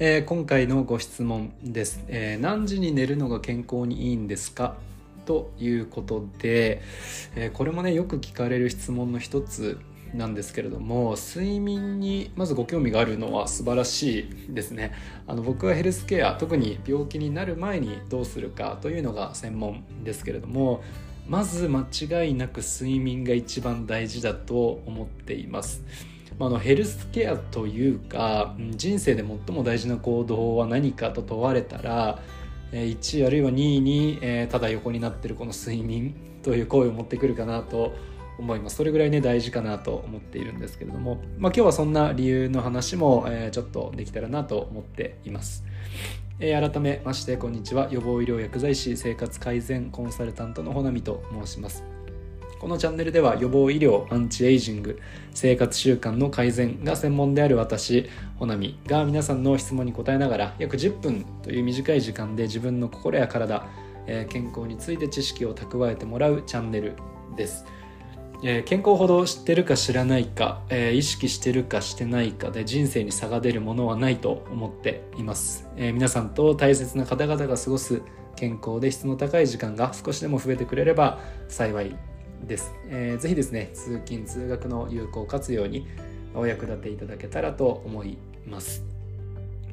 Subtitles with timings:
[0.00, 4.76] えー、今回のご質問です、えー、何時に寝るのが健康にいいんですか？
[5.26, 6.82] ということで、
[7.34, 9.80] えー、これもねよく聞かれる質問の一つ
[10.14, 14.92] なんですけれども睡眠にまずご興味があるのは素晴らしいですね。
[15.26, 20.80] あの僕はヘルスケア特に病気になる前にどうするかというのが専門ですけれども
[21.26, 25.82] まず間違いなく睡眠が一番大事だと思っています。
[26.38, 32.20] まあのヘルスケアというか人生で最も大事な行動は何かと問われたら
[32.72, 37.94] 1位あるいは2位にえただ横になってるこの睡眠という行為を持ってくるかなと
[38.38, 38.76] 思います。
[38.76, 45.64] それぐらいね大事かなと思っているんですけれども、まあ、今日はそんな理由の話も、えー、ちょっとできたらなと思っています、
[46.38, 47.88] えー、改めましてこんにちは。
[47.90, 51.97] 予防医療薬剤師生活改善コンサルタントのほなみと申します。
[52.60, 55.00] このチャンネルでは予防医療、アンチエイジング、
[55.32, 63.64] 生活習慣の改善が専門である私、ほなみが皆さんの質問に答えながら約10分という短い時間で自分の心や体、
[64.06, 66.94] えー、健康について知識を蓄えてもらうチャンネル
[67.36, 67.64] です。
[68.42, 78.00] えー、健康ほど知ってるか知らないか、えー、意識してるかしてないかで人生に差が出るものはないと思っています、えー、皆さんと大切な方々が過ごす
[78.36, 81.96] 健康で質の高い時間が少しでも増えてくれれば幸い
[82.46, 85.86] です、えー、ぜひですね通勤通学の有効活用に
[86.34, 88.84] お役立ていただけたらと思います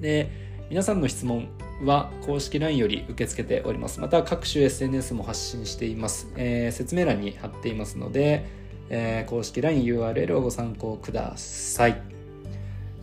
[0.00, 0.30] で
[0.70, 1.48] 皆さんの質問
[1.82, 4.00] は公式 LINE より受け付けております。
[4.00, 6.30] また各種 SNS も発信しています。
[6.36, 8.44] えー、説明欄に貼っていますので、
[8.90, 12.02] えー、公式 LINE URL をご参考ください。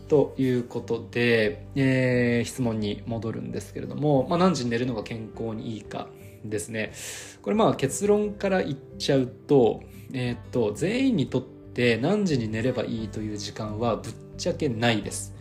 [0.08, 6.08] ということで、えー、質問に戻るんですけれども、まあ、何時に寝るのが健康にいいか
[6.50, 6.94] ですね。
[7.42, 15.36] これまあ結論から言っちゃうと、えー、っと、全員にとって何時に寝ればいいという時間はぶっちゃけないです。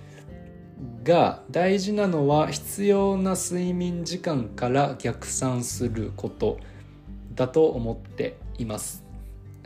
[1.05, 6.59] が大事なのは必要な睡眠時間から逆算すること
[7.34, 9.04] だと思っています。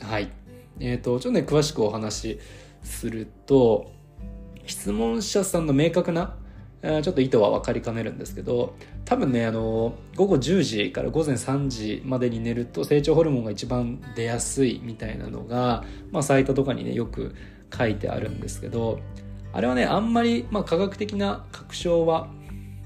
[0.01, 0.31] はい。
[0.81, 2.41] えっ、ー、と、ちょっとね、詳しくお話し
[2.83, 3.93] すると、
[4.67, 6.37] 質問者さんの明確な、
[6.83, 8.75] えちょっと意図は分かりかねるんですけど、
[9.05, 17.35] 多分ね、あの、午後10時から午前3時までに寝ると成長ホルモンが一番出やすいみたいなのが、まあ、サイトとかにね、よく
[17.77, 19.01] 書いてあるんですけど、
[19.53, 22.29] あれはねあんまり、まあ、科学的な確証は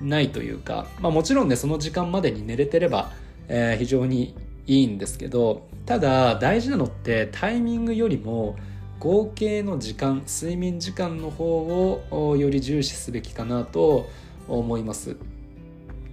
[0.01, 3.13] ないというか、まあ、もちろんねその時間までに寝れてれば、
[3.49, 4.35] えー、非常に
[4.67, 8.57] いいんですけどただ大事なのってタイミングよりも
[9.03, 14.09] 合計の時間睡眠時間の方をより重視すべきかなと
[14.47, 15.17] 思います。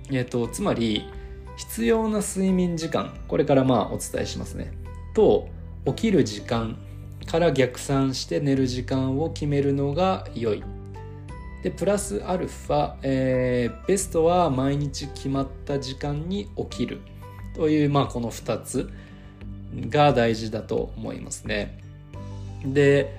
[0.09, 1.05] えっ、ー、とつまり
[1.55, 4.71] 必要な睡眠時間これからまあお伝えしますね
[5.13, 5.49] と
[5.85, 6.79] 起きる時間
[7.27, 10.63] から逆算して寝る時間を決めるのが良い。
[11.61, 17.01] でプラスアルファ、えー、ベストは毎日決まった時間に起きる
[17.53, 18.89] という、まあ、この2つ
[19.89, 21.87] が大事だと思いますね。
[22.65, 23.17] で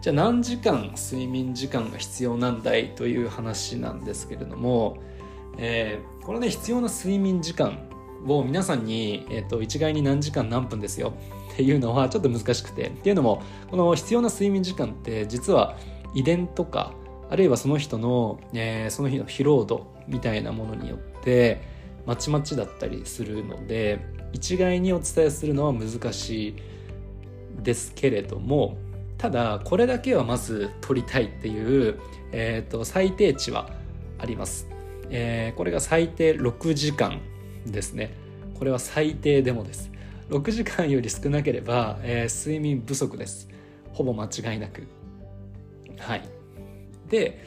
[0.00, 4.98] じゃあ何時間睡眠時間が必要なんだいという話なんですけれども、
[5.58, 7.88] えー、このね必要な睡眠時間
[8.26, 11.14] を皆さんに、えーと一概に何時間何分ですよ
[11.52, 15.76] っていうのはちょっと難しくてっていうのもこの必要な睡眠時間って実は
[16.14, 16.92] 遺伝とか
[17.30, 21.60] あるいはその人の、えー、その日の疲労度みたいなものによって
[22.06, 24.00] まちまちだったりするので
[24.32, 26.56] 一概にお伝えするのは難しい
[27.62, 28.76] ですけれども
[29.18, 31.98] ただこれだけはまず取りたいっていう、
[32.32, 33.68] えーと、最低値は
[34.18, 34.68] あります、
[35.10, 37.20] えー、これが最低6時間
[37.66, 38.14] ですね。
[38.58, 39.90] これは最低でもです。
[40.30, 43.48] 6時間より少なければ、えー、睡眠不足です。
[43.92, 44.86] ほぼ間違いなく。
[45.98, 46.22] はい。
[47.08, 47.42] で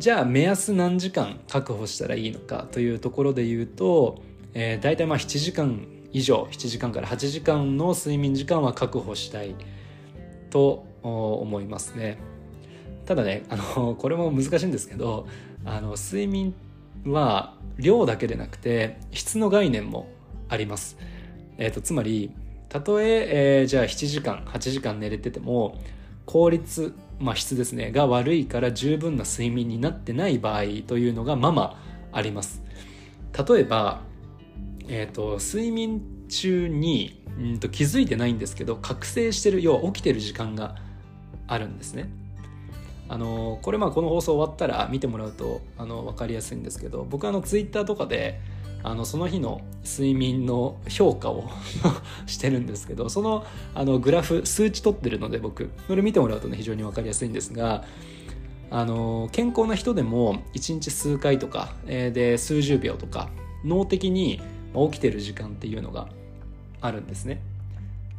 [0.00, 4.20] じゃあ目安何時間確保したらいいのかというところで言うと、
[4.54, 9.54] えー、大体まあ7時間以上7時間から8時間の睡眠時間は確保したい。
[10.54, 12.16] と思いますね。
[13.06, 15.26] ただねあの これも難しいんですけど
[15.64, 16.54] あの睡眠
[17.04, 20.06] は量だけでなくて質の概念も
[20.48, 20.96] あります。
[21.58, 22.30] えーと、つまり
[22.68, 25.76] たとええー、じゃあ7時間8時間寝れてても
[26.24, 31.80] 効率、まあ、質ですねが悪いから十分な睡眠になってない場合というのがまま
[32.12, 32.62] あります。
[33.36, 34.02] 例えば、
[34.88, 40.76] えーと、睡眠中にうんと気づいてないんですけど覚醒してる要は起きてる時間が
[41.46, 42.08] あるんですね。
[43.08, 48.40] あのこれまあこの放送終わったら見てもらうとあの分かりやすいんですけど僕あのツイッターとかで
[48.82, 51.50] あのその日の睡眠の評価を
[52.26, 53.44] してるんですけどその
[53.74, 57.84] あのグラフ数値取ってるので僕それ見てもらうとね非常に分かりやすいんですが
[58.70, 63.28] あの健康な人でも1日数回とか、えー、で数十秒とか
[63.64, 64.40] 脳的に
[64.74, 66.08] 起きてる時間っていうのが
[66.80, 67.40] あるんですね。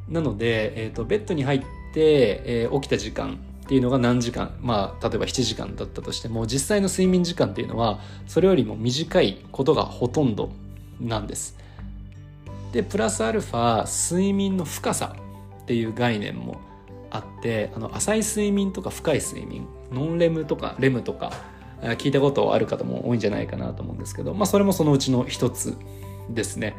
[0.10, 1.60] なので、えーと、ベッドに入っ
[1.94, 10.52] て、えー、起きた時間っていうのが何時間まあ例えば7時間だったとしても実際の睡眠時間っていうのはそれよりも短いことがほとんど
[11.02, 11.57] なんです。
[12.72, 15.16] でプラスアルファ睡眠の深さ
[15.63, 16.60] っていう概念も
[17.10, 21.31] あってあの浅い睡眠とか深い睡眠ノンレムとかレムとか
[21.81, 25.78] 聞いたことある方も多いんじゃないかなと思うんですけど、まあ、それもそのうちの一つ
[26.30, 26.75] ですね。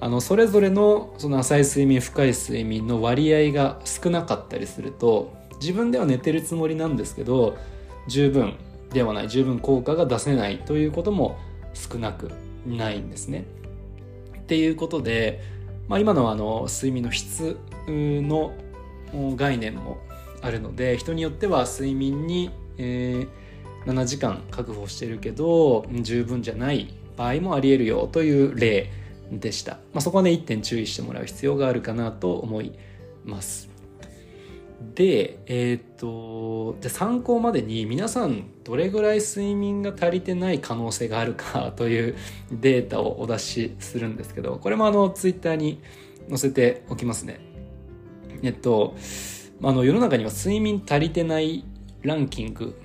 [0.00, 7.56] あのそれぞれのその浅い睡眠深い睡眠の割合が少なかったりすると自分では寝てるつもりなんですけど
[8.06, 8.56] 十分
[8.92, 11.38] ではない十分効果が出せないということも
[11.72, 12.30] 少なく
[12.66, 13.44] ないんですね。
[14.38, 15.42] っていうことで、
[15.88, 17.58] まあ、今のあの睡眠の質
[17.88, 18.52] の
[19.36, 19.98] 概念も
[20.42, 28.90] あるので人によっては睡眠に、えー、7時間確保してるけど十分じゃない場合もありえるよという例
[29.30, 32.72] でした、まあ、そこはね1点注意してもらう必要があるかなと思い
[33.24, 33.76] ます。
[34.94, 42.16] でえっ、とじゃ参考までに皆さんどれぐらい睡眠が足りてない可能性があるかという
[42.52, 45.82] データをお出しするんですけどこれもあのツイッターに
[46.28, 47.40] 載せておきますね。
[48.42, 48.94] えっと
[49.62, 51.64] あの世の中には睡眠足りてない
[52.02, 52.78] ランキング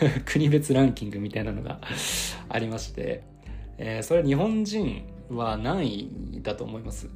[0.24, 1.80] 国別ランキングみたいなのが
[2.48, 3.22] ありまして、
[3.78, 7.08] えー、それ日本人は何位だと思います？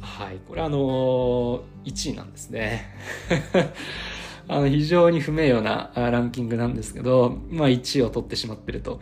[0.00, 2.94] はいこれあのー、1位なんですね。
[4.48, 9.00] あの非常に不名誉なランキングなんですけど、まあ、1位を取ってしまってると。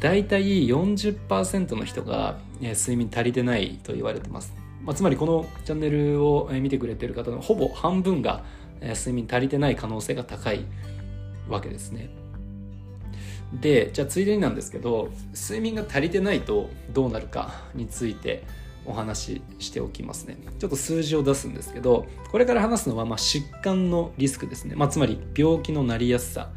[0.00, 4.54] 大体40%の人が、えー、睡眠足りてないと言われてます。
[4.82, 8.44] まあ、つまりこのチャンネルを見てくれてる方のほぼ半分が
[8.80, 10.64] え睡眠足りてない可能性が高い
[11.48, 12.08] わけですね。
[13.52, 18.44] でじゃあついでになんですけど睡眠が足りてないとどうなるかについて
[18.84, 20.36] お話ししておきますね。
[20.58, 26.50] ちょっと数字を出すんですけどこれから話すのはま疾患のリスクですね、まあ、つまり病気のなりやすさ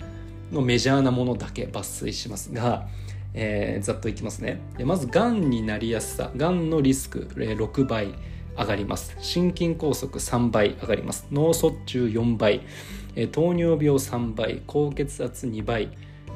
[0.52, 2.88] のメジャーなものだけ抜粋しますが
[3.34, 4.60] えー、ざっといきますね。
[4.78, 8.16] でまずがんになりやすさがんのリスク、6倍
[8.58, 9.16] 上がります。
[9.20, 11.28] 心筋梗塞3倍上がります。
[11.32, 12.62] 脳卒中4倍、
[13.32, 15.90] 糖尿病3倍高血圧2倍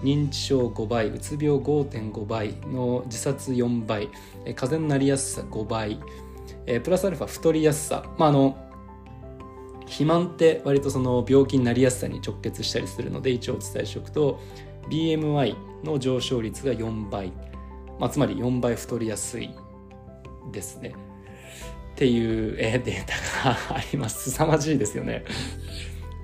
[0.03, 4.09] 認知症5倍うつ病5.5倍の自殺4倍、
[4.45, 5.99] え、風邪になりやすさ5倍、
[6.65, 8.57] え、プラスアルファ太りやすさ、まあ、あの
[9.85, 14.39] 肥満って割とその病気になりやすさに直結したりするので一応お伝えしておくと
[14.89, 17.31] BMI の上昇率が4倍、
[17.99, 19.49] まあ、つまり4倍太りやすい。
[20.51, 20.93] ですね。
[21.93, 24.31] っていう、えデータが あります。
[24.31, 25.23] 凄まじいですよね。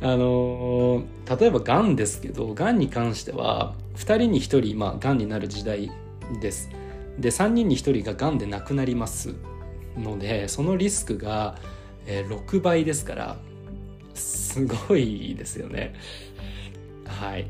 [0.01, 1.03] あの
[1.39, 5.91] 例えばがんですけどがんに関しては2人に1人まあがんになる時代
[6.41, 6.69] です。
[7.17, 9.35] で3人に1人ががんで亡くなります
[9.97, 11.57] のでそのリスクが
[12.05, 13.37] 6倍ですから
[14.13, 15.93] すごいですよね。
[17.05, 17.47] はい。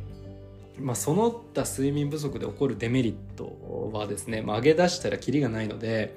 [0.79, 6.15] まあ、その他睡眠不足で起こるデメリットはですね、まあ、上げ出したらキリがないので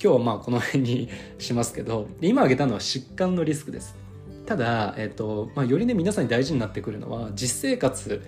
[0.00, 1.08] 今日はまあこの辺に
[1.38, 4.03] しますけど今挙げたのは疾患のリスクです。
[4.46, 8.22] ただ、えーとまあ、よりね皆さんに大事になってくるのは実生活、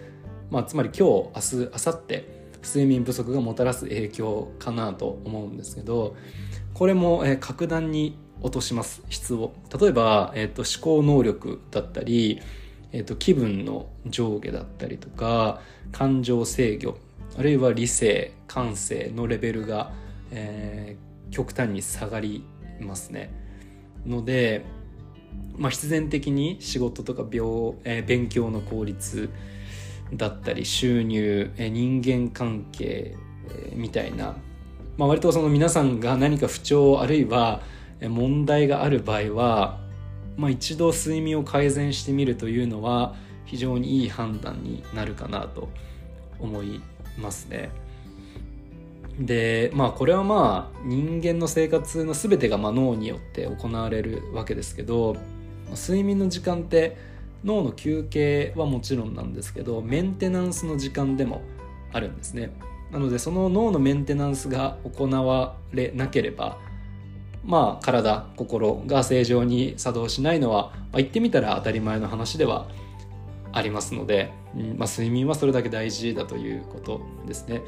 [0.51, 2.25] まあ、つまり今日明日明後日
[2.63, 6.17] 睡眠不足がもたらす影響かなと思うんですけど
[6.75, 12.41] これも、えー、格段に落とします質を例えば、えーと思考能力だったり
[12.93, 15.61] えーと、気分の上下だったりとか
[15.93, 16.97] 感情制御
[17.37, 19.93] あるいは理性感性のレベルが、
[20.31, 22.45] えー、極端に下がり
[22.81, 23.31] ますね。
[24.07, 24.65] ので、
[25.57, 29.31] まあ、必然的に仕事とか病、えー、勉強の効率
[30.13, 33.17] だったり収入、えー、人間関係、
[33.49, 34.37] えー、みたいな、
[34.99, 37.63] まあ、割とその皆さんが何か不調あるいは
[38.03, 39.87] 問題がある場合は
[40.37, 43.15] まあ、一度睡眠を改善してみるというのは
[43.47, 45.69] 非常にいい判断になるかなと
[46.39, 46.81] 思い
[47.19, 47.71] ますね。
[49.19, 55.17] でまあこれはまあ人間の生活の全てがま脳によって行われるわけですけど
[55.71, 56.97] 睡眠の時間って
[57.45, 61.43] 脳の休憩はもちろんなんですけどメンテナンスの時間でも
[61.93, 62.51] あるんですね。
[62.91, 66.59] なのでその脳のメンテナンスが行われなければ
[67.47, 72.67] まあ、体心が正常に作動しないのは、まあ、言ってみたら当たり前の話では
[73.53, 77.63] ありますので、うんまあ、睡眠はそれだけ大事だということですね。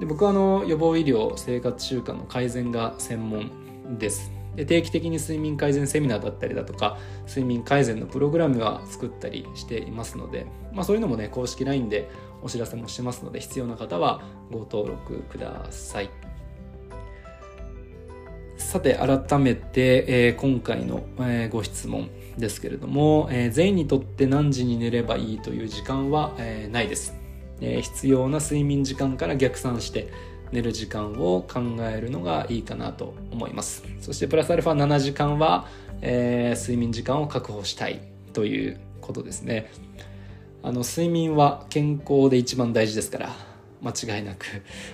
[0.00, 4.32] で僕はあの予防医療生活習慣の改善が専門です。
[4.56, 12.10] で定期的に睡眠改善セミナーだったりだとか睡眠改善のプログラムは作ったりしていますので、まあ、そういうのもね公式 LINE で
[12.42, 16.31] お知らせもしてますので必要な方はご登録ください。
[18.72, 27.14] さて改めて、えー、今回の、えー、ご質問ですけれども、えー、全員にとって何時に寝ればいいという時間は、えないです、
[27.60, 30.08] え必要な睡眠時間から逆算して
[30.52, 33.84] 寝る時間を考えるのがいいかなと思います。
[34.00, 35.66] そしてプラスアルファ7時間は、
[36.00, 38.00] え睡眠時間を確保したい
[38.32, 39.70] ということですね。
[40.62, 43.51] あの睡眠は健康で一番大事ですから。
[43.82, 44.46] 間違いなく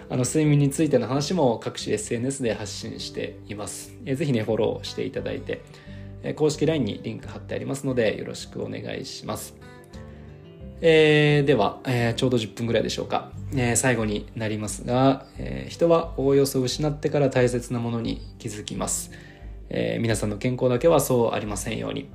[0.08, 3.94] あの睡眠についての話も各種 SNS で発信しています。
[4.06, 5.62] えぜひねフォローしていただいて
[6.22, 9.54] え公式 LINE にリンク貼ってありますのでよろしくお願いします。
[10.80, 19.10] えー、では、えー、ちょうど10分ぐらいでしょうか、えー、最後になりますが、え人はおおよそ失ってから大切なものに気づきます、
[19.70, 22.08] え皆さんの健康だけはそうありませんように。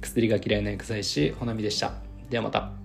[0.00, 1.94] 薬が嫌いな薬剤師ほなみでした。
[2.28, 2.81] ではまた。